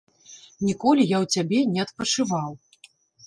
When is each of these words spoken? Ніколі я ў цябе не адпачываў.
Ніколі 0.69 1.03
я 1.09 1.17
ў 1.25 1.37
цябе 1.37 1.59
не 1.75 1.79
адпачываў. 1.85 2.49